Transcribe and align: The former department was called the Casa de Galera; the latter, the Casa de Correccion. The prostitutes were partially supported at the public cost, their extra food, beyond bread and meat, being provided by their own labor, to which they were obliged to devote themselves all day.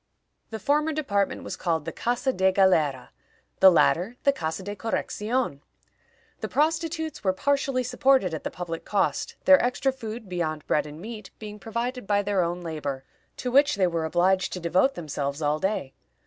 The 0.49 0.57
former 0.57 0.91
department 0.93 1.43
was 1.43 1.55
called 1.55 1.85
the 1.85 1.91
Casa 1.91 2.33
de 2.33 2.51
Galera; 2.51 3.11
the 3.59 3.69
latter, 3.69 4.15
the 4.23 4.33
Casa 4.33 4.63
de 4.63 4.75
Correccion. 4.75 5.61
The 6.39 6.47
prostitutes 6.47 7.23
were 7.23 7.33
partially 7.33 7.83
supported 7.83 8.33
at 8.33 8.43
the 8.43 8.49
public 8.49 8.83
cost, 8.83 9.35
their 9.45 9.63
extra 9.63 9.91
food, 9.91 10.27
beyond 10.27 10.65
bread 10.65 10.87
and 10.87 10.99
meat, 10.99 11.29
being 11.37 11.59
provided 11.59 12.07
by 12.07 12.23
their 12.23 12.41
own 12.41 12.61
labor, 12.61 13.03
to 13.37 13.51
which 13.51 13.75
they 13.75 13.85
were 13.85 14.05
obliged 14.05 14.51
to 14.53 14.59
devote 14.59 14.95
themselves 14.95 15.39
all 15.39 15.59
day. 15.59 15.93